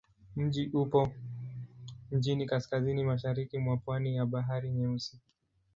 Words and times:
Mji 0.35 0.67
upo 0.73 1.11
mjini 2.11 2.45
kaskazini-mashariki 2.45 3.57
mwa 3.57 3.77
pwani 3.77 4.15
ya 4.15 4.25
Bahari 4.25 4.71
Nyeusi. 4.71 5.19